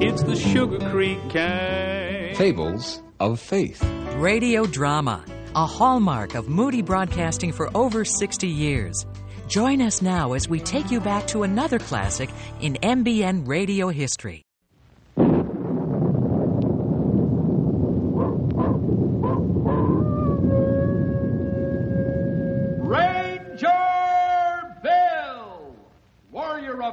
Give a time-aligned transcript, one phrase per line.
[0.00, 2.34] It's the Sugar Creek Gang.
[2.36, 3.82] Fables of Faith.
[4.16, 5.24] Radio drama,
[5.54, 9.06] a hallmark of Moody Broadcasting for over 60 years.
[9.48, 12.30] Join us now as we take you back to another classic
[12.60, 14.47] in MBN radio history.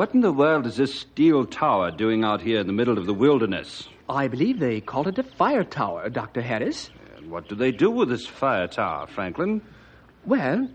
[0.00, 3.04] What in the world is this steel tower doing out here in the middle of
[3.04, 3.86] the wilderness?
[4.08, 6.40] I believe they call it a fire tower, Dr.
[6.40, 6.88] Harris.
[7.18, 9.60] And what do they do with this fire tower, Franklin?
[10.24, 10.70] Well,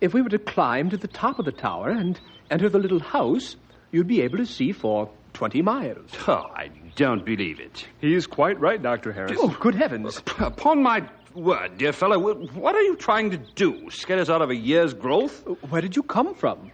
[0.00, 2.20] if we were to climb to the top of the tower and
[2.52, 3.56] enter the little house,
[3.90, 6.12] you'd be able to see for 20 miles.
[6.28, 7.84] Oh, I don't believe it.
[8.00, 9.12] He's quite right, Dr.
[9.12, 9.38] Harris.
[9.40, 10.22] Oh, good heavens.
[10.38, 11.02] Upon my
[11.34, 12.20] word, dear fellow,
[12.54, 13.90] what are you trying to do?
[13.90, 15.44] Scare us out of a year's growth?
[15.68, 16.70] Where did you come from?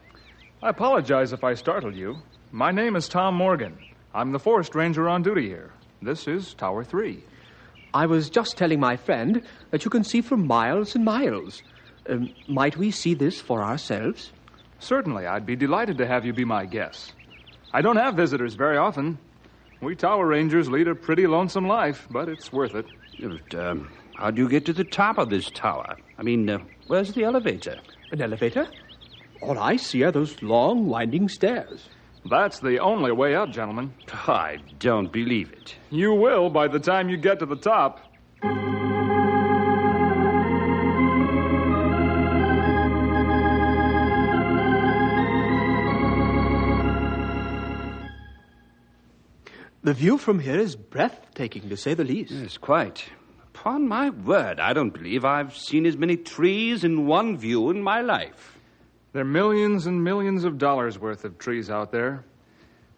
[0.65, 2.23] I apologize if I startled you.
[2.51, 3.77] My name is Tom Morgan.
[4.15, 5.71] I'm the forest ranger on duty here.
[6.01, 7.23] This is Tower 3.
[7.93, 9.43] I was just telling my friend
[9.73, 11.63] that you can see for miles and miles.
[12.09, 14.33] Um, might we see this for ourselves?
[14.79, 17.13] Certainly, I'd be delighted to have you be my guest.
[17.75, 19.19] I don't have visitors very often.
[19.83, 22.87] We Tower Rangers lead a pretty lonesome life, but it's worth it.
[23.21, 25.95] But, um, how do you get to the top of this tower?
[26.17, 27.81] I mean, uh, where's the elevator?
[28.13, 28.67] An elevator?
[29.43, 31.89] All I see are those long, winding stairs.
[32.31, 33.93] That's the only way up, gentlemen.
[34.27, 35.77] I don't believe it.
[35.91, 38.01] You will by the time you get to the top.
[49.83, 52.31] The view from here is breathtaking, to say the least.
[52.33, 53.05] Yes, quite.
[53.43, 57.83] Upon my word, I don't believe I've seen as many trees in one view in
[57.83, 58.54] my life.
[59.15, 62.25] There are millions and millions of dollars worth of trees out there.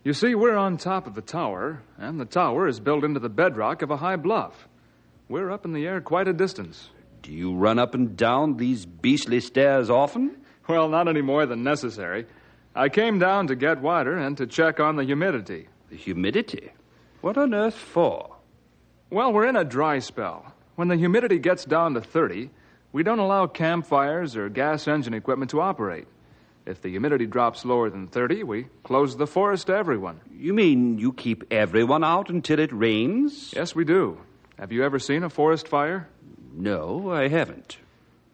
[0.02, 3.28] You see, we're on top of the tower, and the tower is built into the
[3.28, 4.66] bedrock of a high bluff.
[5.28, 6.88] We're up in the air quite a distance.
[7.20, 10.38] Do you run up and down these beastly stairs often?
[10.66, 12.24] Well, not any more than necessary.
[12.74, 15.68] I came down to get water and to check on the humidity.
[15.90, 16.70] The humidity?
[17.20, 18.36] What on earth for?
[19.10, 20.54] Well, we're in a dry spell.
[20.76, 22.48] When the humidity gets down to 30,
[22.96, 26.08] we don't allow campfires or gas engine equipment to operate.
[26.64, 30.18] If the humidity drops lower than 30, we close the forest to everyone.
[30.32, 33.52] You mean you keep everyone out until it rains?
[33.54, 34.18] Yes, we do.
[34.58, 36.08] Have you ever seen a forest fire?
[36.54, 37.76] No, I haven't.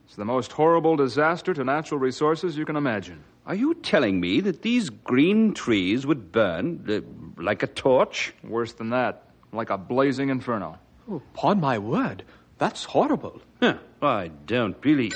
[0.07, 3.25] It's the most horrible disaster to natural resources you can imagine.
[3.45, 8.33] Are you telling me that these green trees would burn uh, like a torch?
[8.45, 10.79] Worse than that, like a blazing inferno.
[11.11, 12.23] Oh, upon my word,
[12.59, 13.43] that's horrible.
[13.63, 15.15] Huh, I don't believe.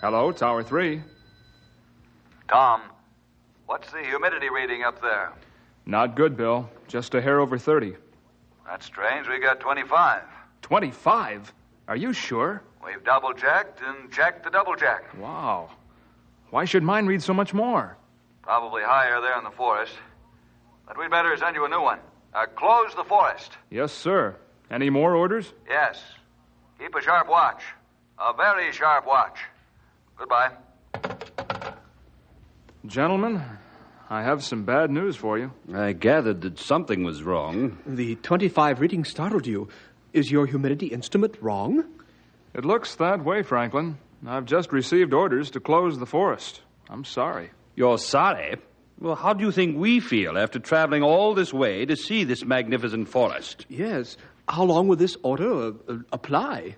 [0.00, 1.02] Hello, Tower 3.
[2.48, 2.80] Tom,
[3.66, 5.34] what's the humidity reading up there?
[5.84, 6.70] Not good, Bill.
[6.88, 7.94] Just a hair over 30.
[8.64, 9.28] That's strange.
[9.28, 10.22] We got 25.
[10.62, 11.52] 25?
[11.86, 12.62] Are you sure?
[12.82, 15.14] We've double checked and checked the double check.
[15.18, 15.72] Wow.
[16.48, 17.98] Why should mine read so much more?
[18.40, 19.92] Probably higher there in the forest.
[20.88, 21.98] But we'd better send you a new one.
[22.32, 23.58] Uh, close the forest.
[23.68, 24.36] Yes, sir.
[24.70, 25.52] Any more orders?
[25.68, 26.02] Yes.
[26.78, 27.62] Keep a sharp watch.
[28.18, 29.38] A very sharp watch.
[30.16, 30.50] Goodbye.
[32.86, 33.42] Gentlemen,
[34.10, 35.52] I have some bad news for you.
[35.74, 37.78] I gathered that something was wrong.
[37.86, 39.68] The 25 reading startled you.
[40.12, 41.84] Is your humidity instrument wrong?
[42.54, 43.98] It looks that way, Franklin.
[44.26, 46.60] I've just received orders to close the forest.
[46.88, 47.50] I'm sorry.
[47.74, 48.56] You're sorry?
[49.00, 52.44] Well, how do you think we feel after traveling all this way to see this
[52.44, 53.66] magnificent forest?
[53.68, 54.16] Yes,
[54.48, 56.76] How long will this order uh, uh, apply?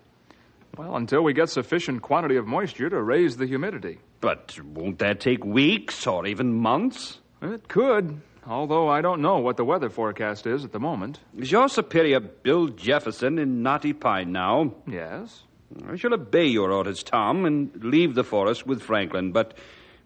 [0.77, 3.99] Well, until we get sufficient quantity of moisture to raise the humidity.
[4.21, 7.21] But won't that take weeks or even months?
[7.43, 11.21] It could, although I don't know what the weather forecast is at the moment.
[11.37, 14.75] Is your superior Bill Jefferson in Knotty Pine now?
[14.87, 15.43] Yes.
[15.89, 19.57] I shall obey your orders, Tom, and leave the forest with Franklin, but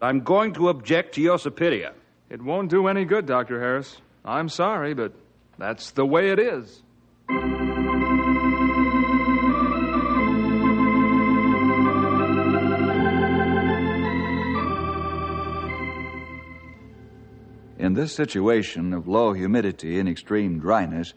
[0.01, 1.93] I'm going to object to your superior.
[2.29, 3.59] It won't do any good, Dr.
[3.59, 3.97] Harris.
[4.25, 5.13] I'm sorry, but
[5.57, 6.81] that's the way it is.
[17.81, 21.13] In this situation of low humidity and extreme dryness,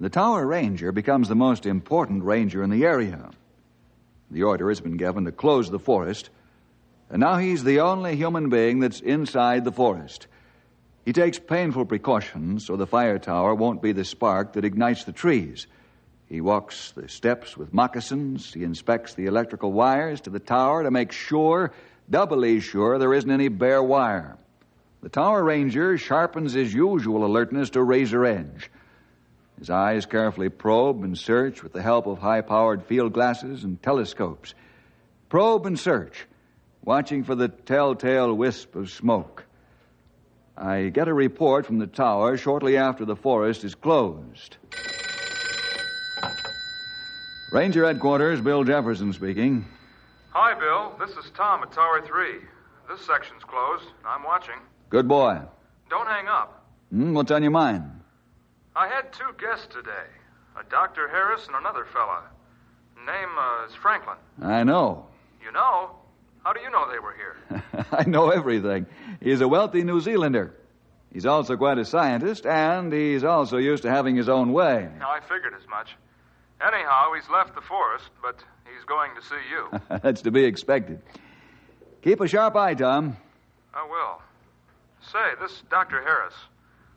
[0.00, 3.30] the Tower Ranger becomes the most important ranger in the area.
[4.30, 6.30] The order has been given to close the forest,
[7.08, 10.26] and now he's the only human being that's inside the forest.
[11.04, 15.12] He takes painful precautions so the fire tower won't be the spark that ignites the
[15.12, 15.66] trees.
[16.26, 18.54] He walks the steps with moccasins.
[18.54, 21.72] He inspects the electrical wires to the tower to make sure,
[22.08, 24.38] doubly sure, there isn't any bare wire.
[25.02, 28.70] The Tower Ranger sharpens his usual alertness to razor edge.
[29.58, 33.80] His eyes carefully probe and search with the help of high powered field glasses and
[33.82, 34.54] telescopes.
[35.28, 36.26] Probe and search,
[36.82, 39.43] watching for the telltale wisp of smoke.
[40.56, 44.56] I get a report from the tower shortly after the forest is closed.
[47.52, 49.64] Ranger Headquarters, Bill Jefferson speaking.
[50.30, 50.94] Hi, Bill.
[50.98, 52.38] This is Tom at Tower 3.
[52.88, 53.84] This section's closed.
[54.04, 54.56] I'm watching.
[54.90, 55.40] Good boy.
[55.90, 56.66] Don't hang up.
[56.90, 57.84] Hmm, what's on your mind?
[58.76, 60.06] I had two guests today
[60.58, 61.08] a Dr.
[61.08, 62.22] Harris and another fella.
[63.06, 64.16] Name uh, is Franklin.
[64.40, 65.06] I know.
[65.44, 65.96] You know?
[66.44, 67.64] How do you know they were here?
[67.92, 68.86] I know everything.
[69.20, 70.54] He's a wealthy New Zealander.
[71.12, 74.88] He's also quite a scientist, and he's also used to having his own way.
[75.00, 75.96] I figured as much.
[76.60, 79.80] Anyhow, he's left the forest, but he's going to see you.
[80.02, 81.00] That's to be expected.
[82.02, 83.16] Keep a sharp eye, Tom.
[83.72, 84.20] I will.
[85.12, 86.02] Say, this Dr.
[86.02, 86.34] Harris,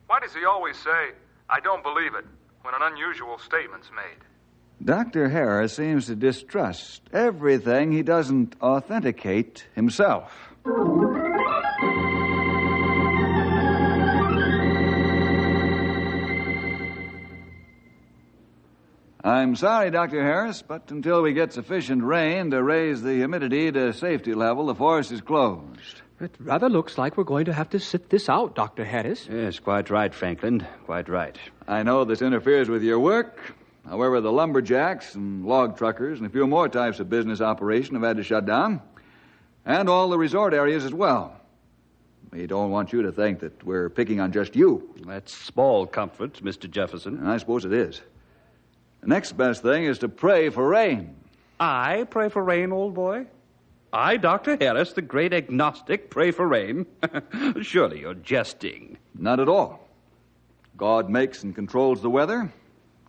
[0.07, 1.11] why does he always say,
[1.49, 2.25] I don't believe it,
[2.63, 4.23] when an unusual statement's made?
[4.83, 5.29] Dr.
[5.29, 10.31] Harris seems to distrust everything he doesn't authenticate himself.
[19.23, 20.21] I'm sorry, Dr.
[20.23, 24.75] Harris, but until we get sufficient rain to raise the humidity to safety level, the
[24.75, 26.01] forest is closed.
[26.21, 28.85] It rather looks like we're going to have to sit this out, Dr.
[28.85, 29.27] Harris.
[29.29, 30.65] Yes, quite right, Franklin.
[30.85, 31.37] Quite right.
[31.67, 33.37] I know this interferes with your work.
[33.87, 38.03] However, the lumberjacks and log truckers and a few more types of business operation have
[38.03, 38.81] had to shut down,
[39.65, 41.39] and all the resort areas as well.
[42.31, 44.93] We don't want you to think that we're picking on just you.
[45.05, 46.69] That's small comfort, Mr.
[46.69, 47.17] Jefferson.
[47.17, 48.01] And I suppose it is.
[49.01, 51.15] The next best thing is to pray for rain.
[51.59, 53.27] I pray for rain, old boy?
[53.93, 54.57] I, Dr.
[54.59, 56.85] Harris, the great agnostic, pray for rain?
[57.61, 58.97] Surely you're jesting.
[59.15, 59.87] Not at all.
[60.75, 62.51] God makes and controls the weather,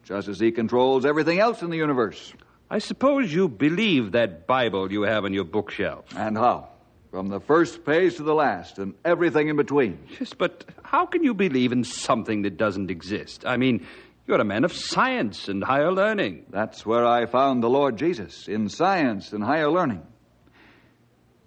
[0.08, 2.32] just as He controls everything else in the universe.
[2.70, 6.06] I suppose you believe that Bible you have on your bookshelf.
[6.16, 6.68] And how?
[7.10, 9.98] From the first page to the last, and everything in between.
[10.18, 13.44] Yes, but how can you believe in something that doesn't exist?
[13.46, 13.86] I mean,
[14.26, 16.46] you're a man of science and higher learning.
[16.50, 20.02] That's where I found the Lord Jesus, in science and higher learning.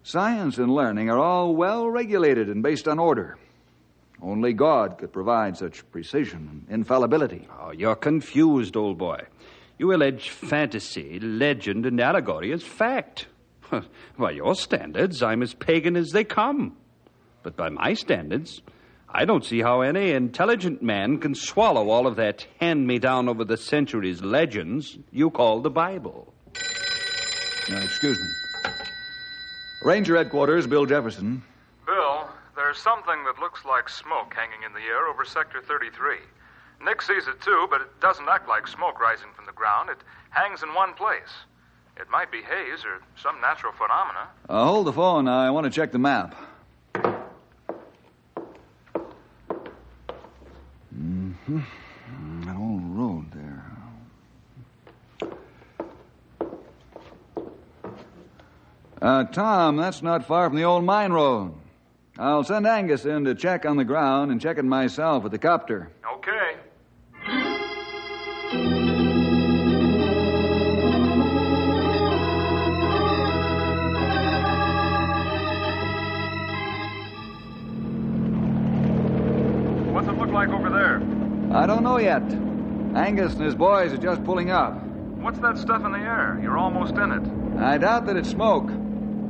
[0.04, 3.38] Science and learning are all well regulated and based on order.
[4.22, 7.48] Only God could provide such precision and infallibility.
[7.60, 9.22] Oh, you're confused, old boy.
[9.80, 13.28] You allege fantasy, legend, and allegory as fact.
[14.18, 16.78] by your standards, I'm as pagan as they come.
[17.42, 18.62] But by my standards,
[19.10, 23.28] I don't see how any intelligent man can swallow all of that hand me down
[23.28, 26.32] over the centuries legends you call the Bible.
[27.70, 28.28] Now, excuse me.
[29.84, 31.42] Ranger Headquarters, Bill Jefferson.
[32.72, 36.16] There's something that looks like smoke hanging in the air over Sector 33.
[36.82, 39.90] Nick sees it too, but it doesn't act like smoke rising from the ground.
[39.90, 39.98] It
[40.30, 41.44] hangs in one place.
[41.98, 44.30] It might be haze or some natural phenomena.
[44.48, 45.28] Uh, hold the phone.
[45.28, 46.34] I want to check the map.
[50.96, 51.60] Mm-hmm.
[52.46, 53.66] That old road there.
[59.02, 61.54] Uh, Tom, that's not far from the old mine road.
[62.18, 65.38] I'll send Angus in to check on the ground and check it myself with the
[65.38, 65.92] copter.
[66.18, 66.58] Okay.
[79.94, 81.02] What's it look like over there?
[81.56, 82.24] I don't know yet.
[82.94, 84.74] Angus and his boys are just pulling up.
[84.84, 86.40] What's that stuff in the air?
[86.42, 87.60] You're almost in it.
[87.62, 88.70] I doubt that it's smoke.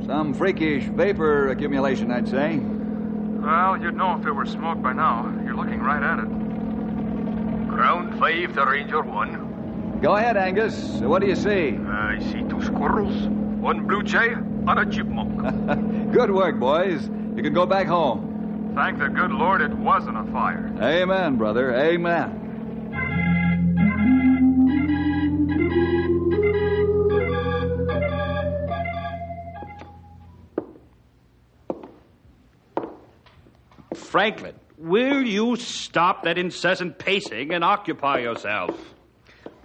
[0.06, 2.58] Some freakish vapor accumulation, I'd say.
[2.58, 5.32] Well, you'd know if it were smoke by now.
[5.44, 7.68] You're looking right at it.
[7.68, 10.00] Ground 5 to Ranger 1.
[10.00, 10.74] Go ahead, Angus.
[11.00, 11.78] What do you see?
[11.86, 13.28] I see two squirrels,
[13.60, 16.12] one blue jay, and a chipmunk.
[16.12, 17.08] Good work, boys.
[17.36, 18.72] You can go back home.
[18.74, 20.72] Thank the good Lord it wasn't a fire.
[20.80, 21.74] Amen, brother.
[21.74, 22.41] Amen.
[34.12, 38.78] Franklin, will you stop that incessant pacing and occupy yourself?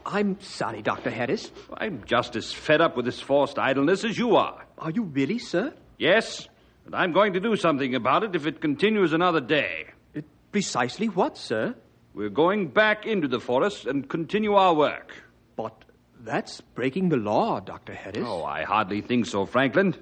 [0.06, 1.10] I'm sorry, Dr.
[1.10, 1.51] Harris.
[1.74, 4.66] I'm just as fed up with this forced idleness as you are.
[4.77, 5.74] Are you really, sir?
[5.98, 6.48] Yes,
[6.86, 9.88] and I'm going to do something about it if it continues another day.
[10.16, 10.22] Uh,
[10.54, 11.75] precisely what, sir?
[12.13, 15.13] We're going back into the forest and continue our work.
[15.58, 15.74] But
[16.22, 17.94] that's breaking the law, Dr.
[17.94, 18.24] Harris.
[18.25, 19.94] Oh, I hardly think so, Franklin.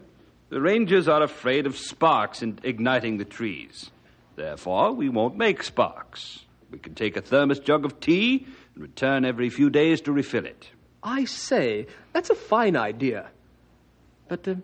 [0.50, 3.90] The rangers are afraid of sparks in igniting the trees.
[4.36, 6.46] Therefore, we won't make sparks.
[6.72, 10.46] We can take a thermos jug of tea and return every few days to refill
[10.46, 10.70] it.
[11.04, 13.30] I say, that's a fine idea.
[14.28, 14.56] But uh,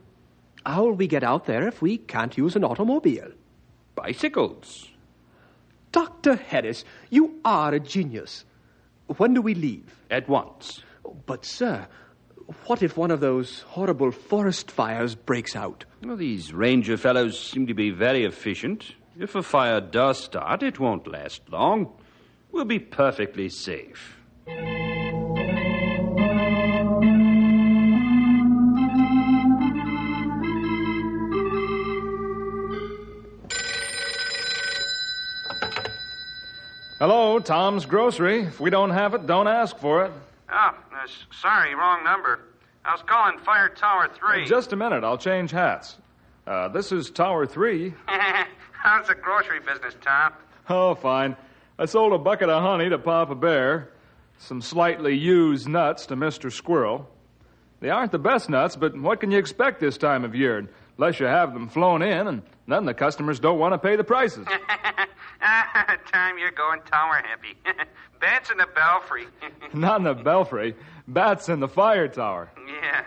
[0.65, 3.31] how'll we get out there if we can't use an automobile?
[3.95, 4.89] Bicycles.
[5.91, 6.35] Dr.
[6.35, 8.45] Harris, you are a genius.
[9.17, 9.93] When do we leave?
[10.09, 10.81] At once.
[11.25, 11.87] But, sir,
[12.65, 15.85] what if one of those horrible forest fires breaks out?
[16.03, 18.95] Well, these ranger fellows seem to be very efficient.
[19.20, 21.91] If a fire does start, it won't last long.
[22.51, 24.18] We'll be perfectly safe.
[37.00, 38.44] Hello, Tom's Grocery.
[38.44, 40.12] If we don't have it, don't ask for it.
[40.51, 42.39] Oh, uh, sorry, wrong number.
[42.86, 44.46] I was calling Fire Tower 3.
[44.46, 45.98] Just a minute, I'll change hats.
[46.48, 47.94] Uh, this is Tower 3.
[48.81, 50.33] How's the grocery business, Tom?
[50.69, 51.35] Oh, fine.
[51.77, 53.91] I sold a bucket of honey to Papa Bear,
[54.39, 56.51] some slightly used nuts to Mr.
[56.51, 57.07] Squirrel.
[57.79, 60.67] They aren't the best nuts, but what can you expect this time of year?
[60.97, 64.03] Unless you have them flown in, and then the customers don't want to pay the
[64.03, 64.45] prices.
[66.11, 67.55] Tom, you're going tower happy.
[68.19, 69.27] Bats in the belfry.
[69.73, 70.75] Not in the belfry,
[71.07, 72.51] bats in the fire tower.
[72.83, 73.03] yeah.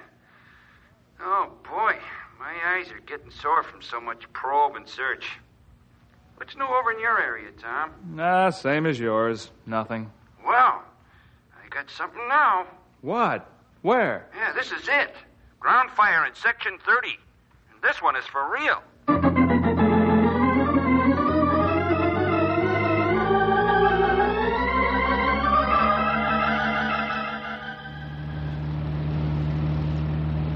[1.20, 1.96] Oh, boy.
[2.40, 5.26] My eyes are getting sore from so much probe and search.
[6.36, 7.90] What's new over in your area, Tom?
[8.14, 9.50] Nah, same as yours.
[9.66, 10.10] Nothing.
[10.44, 10.82] Well,
[11.52, 12.66] I got something now.
[13.02, 13.48] What?
[13.82, 14.26] Where?
[14.34, 15.14] Yeah, this is it.
[15.60, 17.08] Ground fire in Section 30.
[17.72, 18.82] And this one is for real.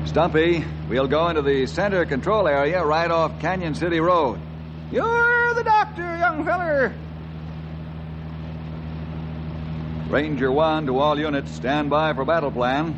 [0.06, 4.40] Stumpy, we'll go into the center control area right off Canyon City Road.
[4.90, 6.94] You're the doctor, young feller.
[10.08, 12.94] Ranger 1 to all units, stand by for battle plan.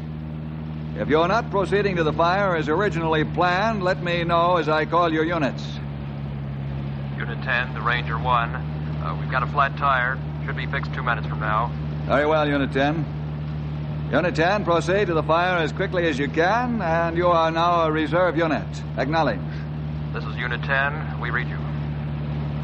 [0.98, 4.84] If you're not proceeding to the fire as originally planned, let me know as I
[4.84, 5.64] call your units.
[7.16, 8.54] Unit 10 to Ranger 1.
[8.54, 10.18] Uh, we've got a flat tire.
[10.44, 11.72] Should be fixed two minutes from now.
[12.04, 14.10] Very well, Unit 10.
[14.12, 17.84] Unit 10, proceed to the fire as quickly as you can, and you are now
[17.86, 18.66] a reserve unit.
[18.98, 19.40] Acknowledge.
[20.12, 21.20] This is Unit 10.
[21.20, 21.69] We read you.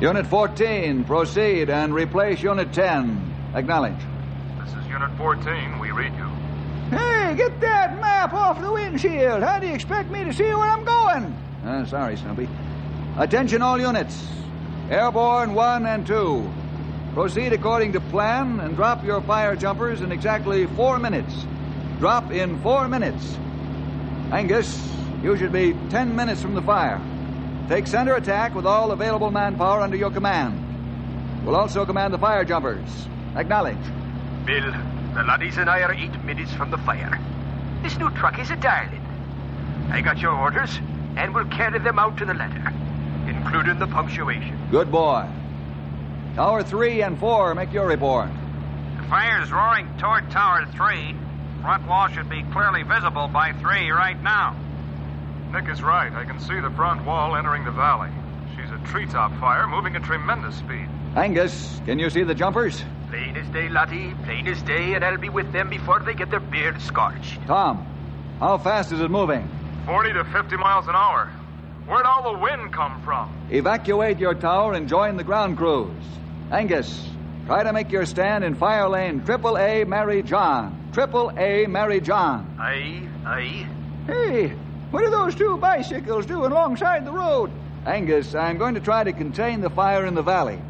[0.01, 3.35] Unit 14, proceed and replace Unit 10.
[3.55, 3.97] Acknowledge.
[4.61, 5.79] This is Unit 14.
[5.79, 6.27] We read you.
[6.91, 9.43] Hey, get that map off the windshield.
[9.43, 11.25] How do you expect me to see where I'm going?
[11.65, 12.47] Uh, sorry, Stumpy.
[13.17, 14.23] Attention, all units.
[14.91, 16.53] Airborne 1 and 2.
[17.15, 21.47] Proceed according to plan and drop your fire jumpers in exactly four minutes.
[22.01, 23.39] Drop in four minutes.
[24.31, 24.87] Angus,
[25.23, 27.01] you should be ten minutes from the fire.
[27.69, 31.45] Take center attack with all available manpower under your command.
[31.45, 33.09] We'll also command the fire jumpers.
[33.35, 33.77] Acknowledge.
[34.45, 34.71] Bill,
[35.15, 37.21] the laddies and I are eight minutes from the fire.
[37.83, 39.03] This new truck is a darling.
[39.91, 40.79] I got your orders,
[41.17, 42.73] and we'll carry them out to the letter,
[43.27, 44.57] including the punctuation.
[44.71, 45.27] Good boy.
[46.37, 48.29] Tower 3 and 4, make your report.
[48.99, 51.17] The fire's roaring toward Tower 3.
[51.63, 54.55] Front wall should be clearly visible by 3 right now.
[55.57, 56.13] Nick is right.
[56.13, 58.11] I can see the front wall entering the valley.
[58.55, 60.87] She's a treetop fire moving at tremendous speed.
[61.17, 62.85] Angus, can you see the jumpers?
[63.09, 66.31] Plain as day, laddie, plain as day, and I'll be with them before they get
[66.31, 67.41] their beards scorched.
[67.47, 67.87] Tom,
[68.39, 69.49] how fast is it moving?
[69.87, 71.29] 40 to 50 miles an hour.
[71.87, 73.33] Where'd all the wind come from?
[73.51, 75.91] Evacuate your tower and join the ground crews.
[76.51, 77.09] Angus,
[77.47, 80.91] try to make your stand in fire lane triple A Mary John.
[80.93, 82.59] Triple A Mary John.
[82.61, 83.67] Aye, aye.
[84.07, 84.55] Hey,
[84.91, 87.51] what are those two bicycles doing alongside the road?
[87.85, 90.61] Angus, I'm going to try to contain the fire in the valley.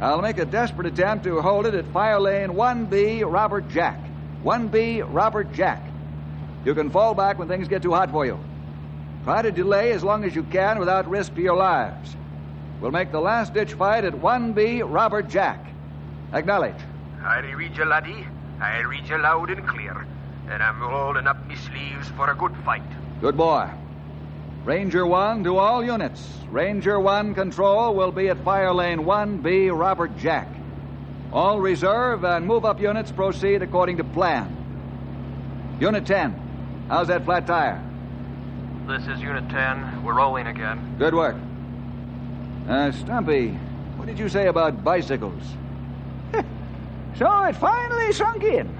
[0.00, 3.98] I'll make a desperate attempt to hold it at fire lane 1B Robert Jack.
[4.44, 5.82] 1B Robert Jack.
[6.64, 8.38] You can fall back when things get too hot for you.
[9.24, 12.16] Try to delay as long as you can without risk to your lives.
[12.80, 15.66] We'll make the last ditch fight at 1B Robert Jack.
[16.32, 16.80] Acknowledge.
[17.22, 18.26] I read you, laddie.
[18.60, 20.06] I read you loud and clear.
[20.48, 22.82] And I'm rolling up my sleeves for a good fight.
[23.20, 23.68] Good boy.
[24.64, 26.26] Ranger 1 to all units.
[26.50, 30.48] Ranger 1 control will be at fire lane 1B Robert Jack.
[31.32, 34.56] All reserve and move up units proceed according to plan.
[35.80, 37.82] Unit 10, how's that flat tire?
[38.86, 40.02] This is Unit 10.
[40.02, 40.96] We're rolling again.
[40.98, 41.36] Good work.
[42.68, 43.50] Uh, Stumpy,
[43.96, 45.42] what did you say about bicycles?
[47.18, 48.79] So it finally sunk in.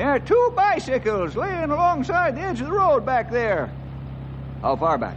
[0.00, 3.70] There are two bicycles laying alongside the edge of the road back there.
[4.62, 5.14] How far back?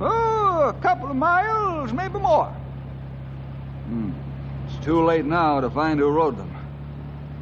[0.00, 2.46] Oh, a couple of miles, maybe more.
[3.86, 4.12] Hmm.
[4.66, 6.50] It's too late now to find who rode them.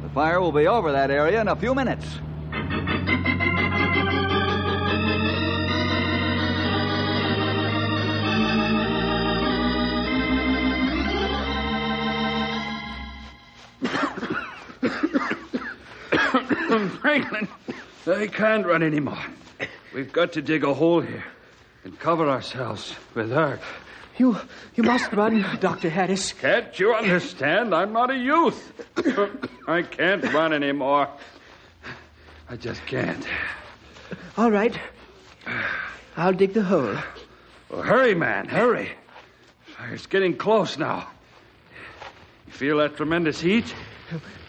[0.01, 2.05] The fire will be over that area in a few minutes.
[16.79, 17.47] Franklin,
[18.07, 19.23] I can't run anymore.
[19.93, 21.23] We've got to dig a hole here
[21.83, 23.63] and cover ourselves with earth.
[24.17, 24.37] You
[24.75, 25.89] you must run, Dr.
[25.89, 26.33] Harris.
[26.33, 27.73] Can't you understand?
[27.73, 28.73] I'm not a youth.
[29.67, 31.09] I can't run anymore.
[32.49, 33.25] I just can't.
[34.37, 34.77] All right.
[36.17, 36.95] I'll dig the hole.
[37.69, 38.91] Well, hurry, man, hurry.
[39.91, 41.07] It's getting close now.
[42.47, 43.73] You feel that tremendous heat?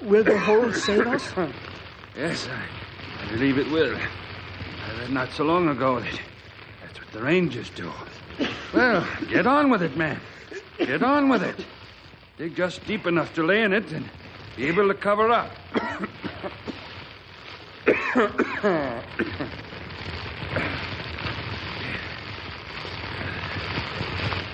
[0.02, 1.32] Will the hole save us?
[2.16, 3.96] Yes, I, I believe it will.
[3.96, 6.20] I read not so long ago that
[6.80, 7.90] that's what the Rangers do.
[8.72, 10.20] Well, get on with it, man.
[10.78, 11.64] Get on with it.
[12.38, 14.08] Dig just deep enough to lay in it and
[14.56, 15.50] be able to cover up.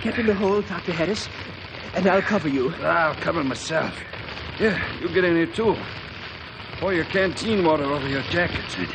[0.03, 0.93] Get in the hole, Dr.
[0.93, 1.29] Harris,
[1.95, 2.75] and I'll cover you.
[2.77, 3.95] I'll cover myself.
[4.59, 5.77] Yeah, you get in here too.
[6.81, 8.89] Pour your canteen water over your jackets and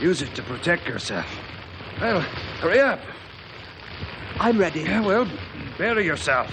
[0.00, 1.26] use it to protect yourself.
[2.00, 2.22] Well,
[2.62, 2.98] hurry up.
[4.38, 4.80] I'm ready.
[4.80, 5.28] Yeah, well,
[5.76, 6.50] bury yourself.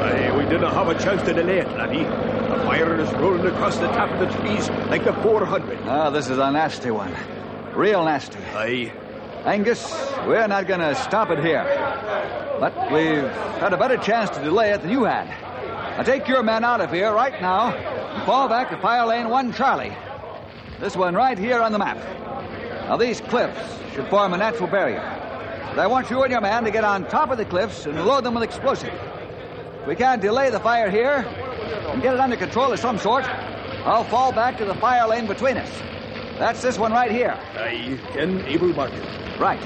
[0.00, 2.27] Aye, we didn't have a chance to delay it, laddie.
[3.14, 5.78] Rolling across the top of the trees like the 400.
[5.84, 7.14] Ah, this is a nasty one.
[7.74, 8.38] Real nasty.
[8.54, 8.92] Aye.
[9.44, 9.90] Angus,
[10.26, 11.64] we're not going to stop it here.
[12.60, 15.26] But we've had a better chance to delay it than you had.
[15.96, 19.28] Now take your men out of here right now and fall back to fire lane
[19.28, 19.96] 1 Charlie.
[20.80, 21.96] This one right here on the map.
[22.88, 25.02] Now, these cliffs should form a natural barrier.
[25.70, 28.02] But I want you and your men to get on top of the cliffs and
[28.06, 28.94] load them with explosive.
[29.82, 31.26] If we can't delay the fire here
[31.68, 33.24] and get it under control of some sort,
[33.84, 35.70] I'll fall back to the fire lane between us.
[36.38, 37.38] That's this one right here.
[37.54, 39.00] Aye, 10 Abel Martin.
[39.38, 39.60] Right.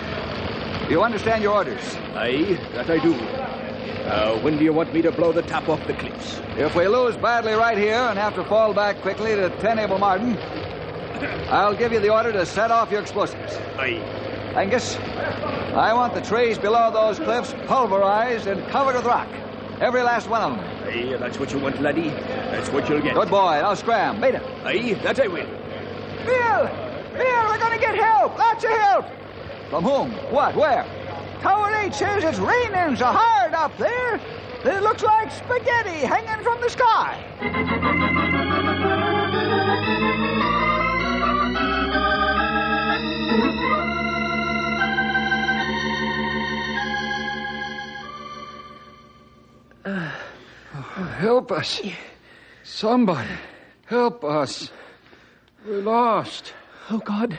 [0.91, 1.97] You understand your orders?
[2.15, 3.15] Aye, that I do.
[3.15, 6.41] Uh, when do you want me to blow the top off the cliffs?
[6.57, 9.99] If we lose badly right here and have to fall back quickly to 10 Abel
[9.99, 10.37] Martin,
[11.49, 13.57] I'll give you the order to set off your explosives.
[13.79, 14.01] Aye.
[14.55, 19.29] Angus, I want the trees below those cliffs pulverized and covered with rock.
[19.83, 20.65] Every last one of them.
[20.87, 22.11] Aye, that's what you want, laddie.
[22.11, 23.15] That's what you'll get.
[23.15, 23.61] Good boy.
[23.61, 24.21] Now scram.
[24.21, 24.43] Beat it.
[24.65, 25.45] Aye, that I will.
[26.25, 26.69] Bill!
[27.19, 28.39] Bill, we're going to get help!
[28.39, 29.07] Lots of help!
[29.71, 30.13] From whom?
[30.33, 30.55] What?
[30.55, 30.87] Where?
[31.41, 34.21] Tower 8 says it's raining so hard up there
[34.63, 37.19] that it looks like spaghetti hanging from the sky.
[51.23, 51.81] Help us.
[52.65, 53.29] Somebody,
[53.87, 54.73] help us.
[55.65, 56.53] We're lost.
[56.91, 57.39] Oh, God,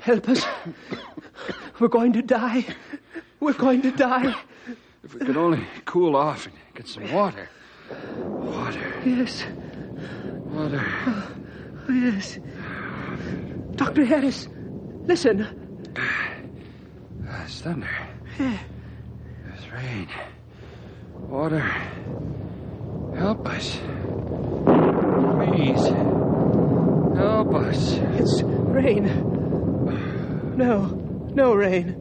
[0.00, 0.44] help us.
[1.80, 2.66] We're going to die.
[3.40, 4.34] We're going to die.
[5.02, 7.48] If we could only cool off and get some water.
[8.18, 9.42] Water, Yes.
[10.44, 10.84] water.
[11.88, 12.38] Oh, yes.
[13.76, 14.04] Dr.
[14.04, 14.46] Harris,
[15.06, 15.40] listen.
[15.96, 17.88] Uh, it's thunder.
[18.38, 18.58] Yeah.
[19.54, 20.08] It's rain.
[21.14, 21.64] Water,
[23.16, 23.78] help us.
[24.64, 25.88] Please,
[27.16, 27.92] help us.
[28.18, 29.06] It's rain.
[30.56, 30.86] No,
[31.34, 31.96] no rain.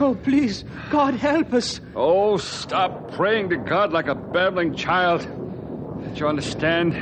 [0.00, 1.80] Oh, please, God help us.
[1.96, 5.22] Oh, stop praying to God like a babbling child.
[5.22, 6.92] Don't you understand?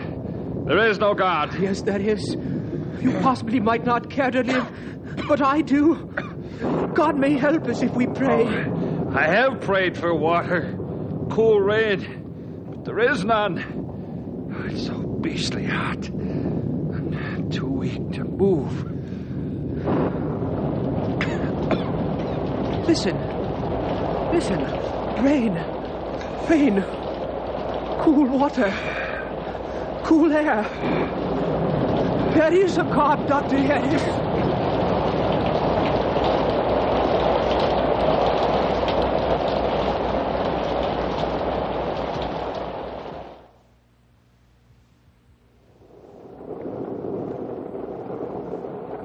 [0.66, 1.58] There is no God.
[1.60, 2.36] Yes, there is.
[3.00, 4.66] You possibly might not care to live,
[5.28, 5.94] but I do.
[6.94, 8.46] God may help us if we pray.
[8.46, 10.74] Oh, I have prayed for water,
[11.30, 12.15] cool rain, but
[12.86, 13.58] there is none.
[14.70, 16.06] It's so beastly hot.
[16.06, 18.72] I'm too weak to move.
[22.86, 23.16] Listen.
[24.32, 24.60] Listen.
[25.24, 25.54] Rain.
[26.48, 26.82] Rain.
[28.02, 28.72] Cool water.
[30.04, 30.62] Cool air.
[32.34, 33.58] There is a God, Dr.
[33.58, 34.25] Harris.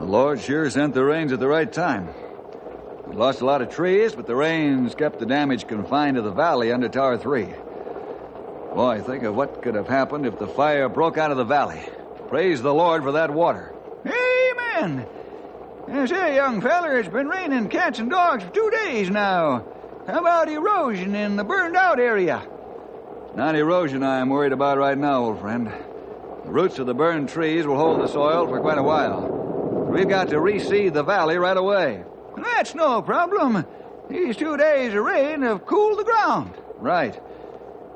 [0.02, 2.10] The Lord sure sent the rains at the right time.
[3.06, 6.32] We lost a lot of trees, but the rains kept the damage confined to the
[6.32, 7.46] valley under Tower 3.
[8.74, 11.84] Boy, think of what could have happened if the fire broke out of the valley.
[12.30, 13.76] Praise the Lord for that water.
[14.04, 15.06] Amen.
[15.88, 19.64] I say, young feller, it's been raining cats and dogs for two days now.
[20.08, 22.42] How about erosion in the burned out area?
[23.36, 25.68] Not erosion I'm worried about right now, old friend.
[26.44, 29.31] The roots of the burned trees will hold the soil for quite a while.
[29.92, 32.06] We've got to reseed the valley right away.
[32.38, 33.66] That's no problem.
[34.10, 36.54] These two days of rain have cooled the ground.
[36.78, 37.20] Right.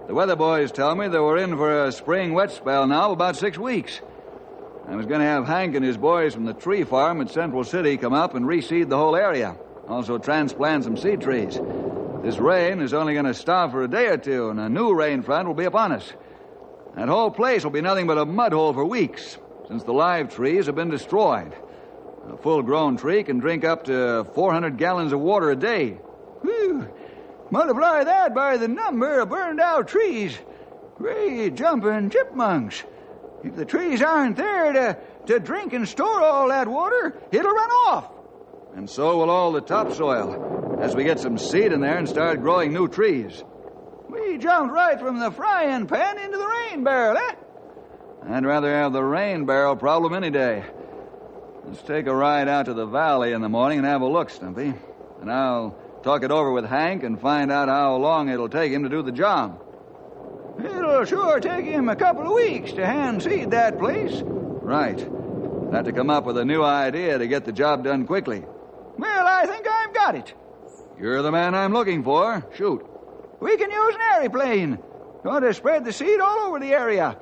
[0.08, 3.38] The weather boys tell me that we're in for a spring wet spell now, about
[3.38, 4.02] six weeks.
[4.88, 7.64] I was going to have Hank and his boys from the tree farm at Central
[7.64, 9.56] City come up and reseed the whole area.
[9.88, 11.58] Also transplant some seed trees.
[12.24, 14.94] This rain is only going to stop for a day or two, and a new
[14.94, 16.12] rain front will be upon us.
[16.96, 19.38] That whole place will be nothing but a mud hole for weeks,
[19.70, 21.56] since the live trees have been destroyed.
[22.32, 25.92] A full grown tree can drink up to 400 gallons of water a day.
[26.42, 26.88] Whew.
[27.52, 30.38] Multiply that by the number of burned out trees.
[30.98, 32.84] Great jumping chipmunks.
[33.44, 37.70] If the trees aren't there to, to drink and store all that water, it'll run
[37.70, 38.12] off.
[38.76, 42.42] And so will all the topsoil, as we get some seed in there and start
[42.42, 43.44] growing new trees.
[44.10, 47.36] We jumped right from the frying pan into the rain barrel, eh?
[48.28, 50.64] I'd rather have the rain barrel problem any day.
[51.67, 54.30] Let's take a ride out to the valley in the morning and have a look,
[54.30, 54.73] Stumpy.
[55.21, 58.84] And I'll talk it over with Hank and find out how long it'll take him
[58.84, 59.62] to do the job.
[60.63, 64.21] It'll sure take him a couple of weeks to hand seed that place.
[64.23, 64.99] Right.
[65.71, 68.45] Have to come up with a new idea to get the job done quickly.
[68.97, 70.34] Well, I think I've got it.
[70.99, 72.47] You're the man I'm looking for.
[72.56, 72.86] Shoot.
[73.41, 74.80] We can use an aeroplane.
[75.23, 77.17] Going to spread the seed all over the area.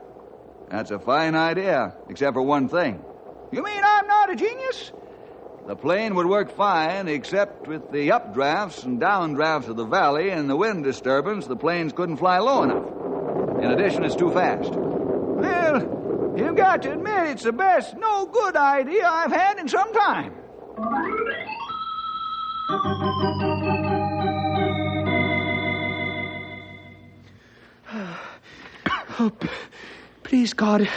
[0.69, 3.03] That's a fine idea, except for one thing.
[3.53, 4.91] You mean I'm not a genius?
[5.67, 10.49] The plane would work fine, except with the updrafts and downdrafts of the valley and
[10.49, 13.63] the wind disturbance, the planes couldn't fly low enough.
[13.63, 14.71] In addition, it's too fast.
[14.71, 19.93] Well, you've got to admit it's the best no good idea I've had in some
[19.93, 20.33] time.
[29.19, 29.31] Oh,
[30.23, 30.89] please, God,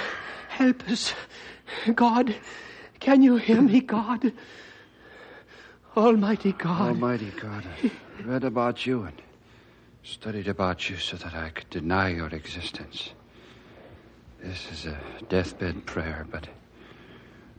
[0.48, 1.12] help us.
[1.94, 2.34] God,
[3.00, 4.32] can you hear me, God?
[5.96, 6.88] Almighty God.
[6.88, 9.22] Almighty God, I read about you and
[10.02, 13.10] studied about you so that I could deny your existence.
[14.40, 14.98] This is a
[15.28, 16.46] deathbed prayer, but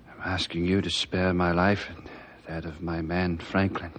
[0.09, 2.09] I'm asking you to spare my life and
[2.47, 3.93] that of my man Franklin.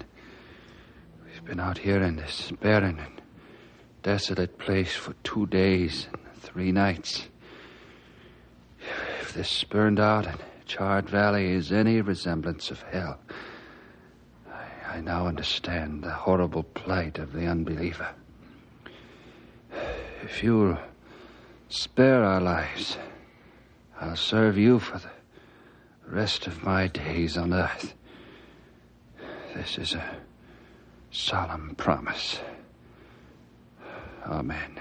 [1.24, 3.20] We've been out here in this barren and
[4.02, 7.28] desolate place for two days and three nights.
[9.34, 13.18] This burned out and charred valley is any resemblance of hell,
[14.50, 18.08] I, I now understand the horrible plight of the unbeliever.
[20.22, 20.78] If you'll
[21.68, 22.96] spare our lives,
[24.00, 25.10] I'll serve you for the
[26.06, 27.94] rest of my days on earth.
[29.54, 30.16] This is a
[31.10, 32.40] solemn promise.
[34.26, 34.80] Amen.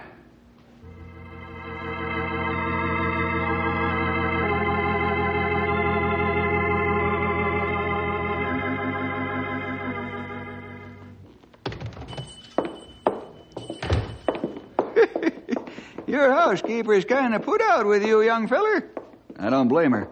[16.07, 18.89] Your housekeeper's kind of put out with you, young feller.
[19.37, 20.07] I don't blame her.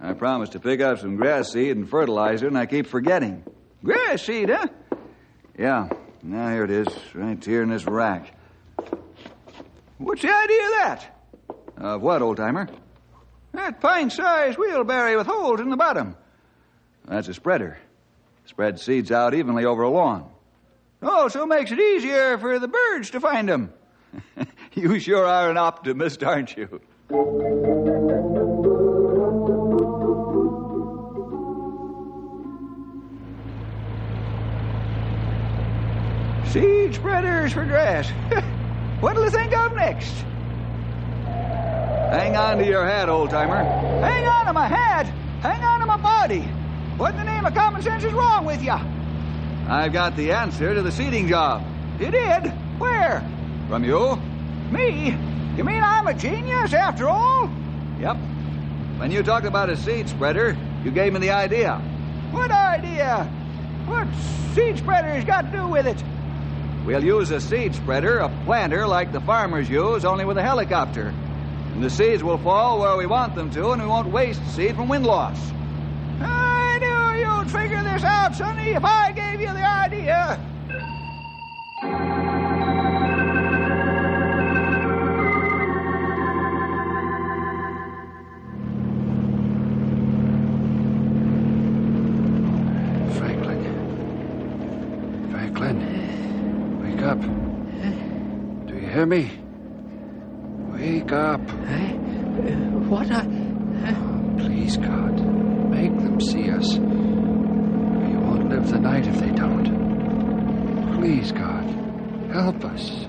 [0.00, 3.44] I promised to pick up some grass seed and fertilizer, and I keep forgetting.
[3.84, 4.66] Grass seed, huh?
[5.56, 5.88] Yeah.
[6.22, 8.34] Now, here it is, right here in this rack.
[9.98, 11.16] What's the idea of that?
[11.76, 12.68] Of what, old timer?
[13.52, 16.16] That pint sized wheelbarrow with holes in the bottom.
[17.06, 17.78] That's a spreader.
[18.46, 20.28] Spreads seeds out evenly over a lawn.
[21.02, 23.72] Also makes it easier for the birds to find them.
[24.74, 26.80] you sure are an optimist, aren't you?
[36.46, 38.10] Seed spreaders for grass.
[39.00, 40.12] What'll you think of next?
[42.10, 43.64] Hang on to your hat, old timer.
[44.02, 45.06] Hang on to my hat.
[45.42, 46.42] Hang on to my body.
[46.96, 48.76] What in the name of common sense is wrong with you?
[49.68, 51.64] I've got the answer to the seeding job.
[51.98, 52.52] You did?
[52.78, 53.24] Where?
[53.68, 54.20] From you?
[54.70, 55.16] Me?
[55.56, 57.50] You mean I'm a genius after all?
[57.98, 58.16] Yep.
[58.98, 61.78] When you talked about a seed spreader, you gave me the idea.
[62.30, 63.24] What idea?
[63.86, 64.06] What
[64.54, 66.02] seed spreader's got to do with it?
[66.86, 71.12] We'll use a seed spreader, a planter like the farmers use, only with a helicopter.
[71.74, 74.76] And the seeds will fall where we want them to, and we won't waste seed
[74.76, 75.38] from wind loss.
[76.20, 80.38] I knew you'd figure this out, Sonny, if I gave you the idea.
[99.00, 99.30] Do you hear me?
[100.72, 101.40] Wake up.
[101.40, 101.92] Eh?
[101.94, 102.56] Uh,
[102.90, 103.10] what?
[103.10, 103.24] I...
[103.86, 103.94] Eh?
[104.36, 105.18] Please, God.
[105.70, 106.74] Make them see us.
[106.74, 110.98] We won't live the night if they don't.
[110.98, 111.64] Please, God.
[112.30, 113.06] Help us.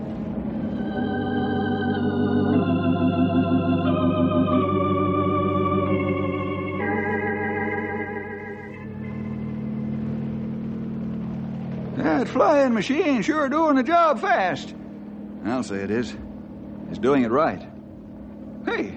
[11.97, 14.73] That flying machine sure doing the job fast.
[15.45, 16.15] I'll say it is.
[16.89, 17.62] He's doing it right.
[18.65, 18.89] Hey,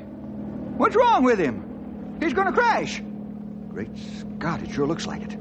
[0.77, 2.19] what's wrong with him?
[2.21, 3.03] He's going to crash.
[3.71, 5.37] Great Scott, it sure looks like it.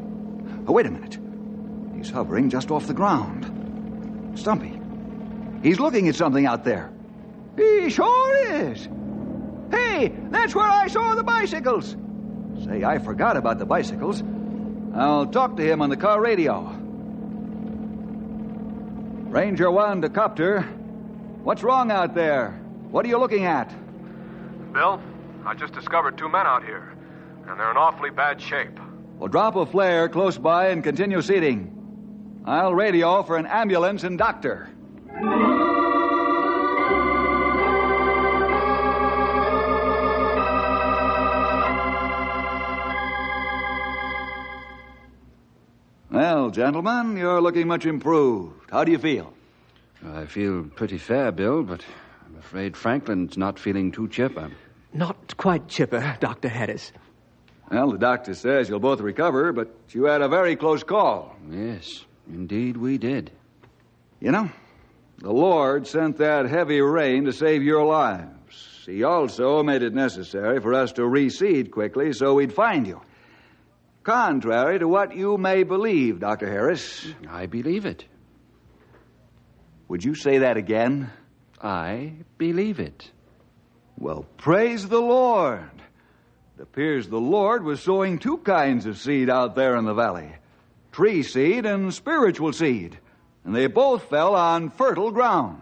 [0.67, 1.19] Oh, wait a minute.
[1.95, 4.39] He's hovering just off the ground.
[4.39, 4.79] Stumpy.
[5.61, 6.91] He's looking at something out there.
[7.55, 8.87] He sure is.
[9.71, 11.95] Hey, that's where I saw the bicycles.
[12.65, 14.23] Say, I forgot about the bicycles.
[14.95, 16.61] I'll talk to him on the car radio.
[19.29, 20.67] Ranger 1 to Copter.
[21.43, 22.51] What's wrong out there?
[22.89, 23.67] What are you looking at?
[24.71, 25.01] Bill,
[25.45, 26.93] I just discovered two men out here,
[27.45, 28.79] and they're in awfully bad shape.
[29.17, 32.41] Well, drop a flare close by and continue seeding.
[32.45, 34.69] I'll radio for an ambulance and doctor.
[46.09, 48.71] Well, gentlemen, you're looking much improved.
[48.71, 49.32] How do you feel?
[50.05, 51.83] I feel pretty fair, Bill, but
[52.25, 54.51] I'm afraid Franklin's not feeling too chipper.
[54.93, 56.49] Not quite chipper, Dr.
[56.49, 56.91] Harris.
[57.71, 61.35] Well, the doctor says you'll both recover, but you had a very close call.
[61.49, 63.31] Yes, indeed we did.
[64.19, 64.49] You know,
[65.19, 68.83] the Lord sent that heavy rain to save your lives.
[68.85, 73.01] He also made it necessary for us to reseed quickly so we'd find you.
[74.03, 76.47] Contrary to what you may believe, Dr.
[76.51, 77.07] Harris.
[77.29, 78.05] I believe it.
[79.87, 81.11] Would you say that again?
[81.61, 83.11] I believe it.
[83.97, 85.69] Well, praise the Lord.
[86.57, 90.31] It appears the Lord was sowing two kinds of seed out there in the valley
[90.91, 92.99] tree seed and spiritual seed,
[93.43, 95.61] and they both fell on fertile ground.